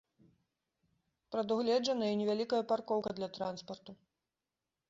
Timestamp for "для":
3.19-3.27